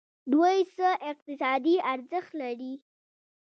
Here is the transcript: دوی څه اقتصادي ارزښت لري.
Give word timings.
دوی 0.31 0.57
څه 0.75 0.89
اقتصادي 1.11 1.75
ارزښت 1.91 2.31
لري. 2.41 2.73